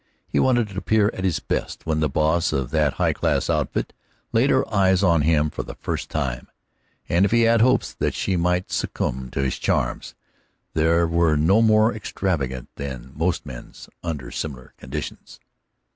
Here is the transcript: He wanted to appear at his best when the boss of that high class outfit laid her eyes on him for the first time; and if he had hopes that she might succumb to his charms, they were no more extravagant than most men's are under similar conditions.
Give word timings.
He 0.27 0.39
wanted 0.39 0.69
to 0.69 0.77
appear 0.79 1.11
at 1.13 1.23
his 1.23 1.39
best 1.39 1.85
when 1.85 1.99
the 1.99 2.09
boss 2.09 2.51
of 2.51 2.71
that 2.71 2.93
high 2.93 3.13
class 3.13 3.51
outfit 3.51 3.93
laid 4.33 4.49
her 4.49 4.67
eyes 4.73 5.03
on 5.03 5.21
him 5.21 5.51
for 5.51 5.61
the 5.61 5.75
first 5.75 6.09
time; 6.09 6.47
and 7.07 7.23
if 7.23 7.29
he 7.29 7.41
had 7.41 7.61
hopes 7.61 7.93
that 7.93 8.15
she 8.15 8.35
might 8.35 8.71
succumb 8.71 9.29
to 9.29 9.43
his 9.43 9.59
charms, 9.59 10.15
they 10.73 10.87
were 11.03 11.35
no 11.37 11.61
more 11.61 11.93
extravagant 11.93 12.69
than 12.77 13.11
most 13.15 13.45
men's 13.45 13.89
are 14.03 14.09
under 14.09 14.31
similar 14.31 14.73
conditions. 14.75 15.39